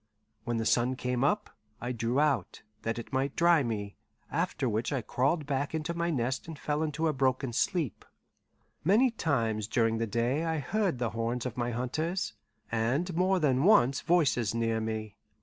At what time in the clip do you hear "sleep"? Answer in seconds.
7.53-8.03